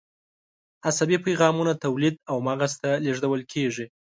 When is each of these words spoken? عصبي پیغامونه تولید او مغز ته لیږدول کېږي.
عصبي 0.87 1.17
پیغامونه 1.25 1.73
تولید 1.83 2.15
او 2.29 2.37
مغز 2.47 2.71
ته 2.81 2.89
لیږدول 3.05 3.41
کېږي. 3.51 3.85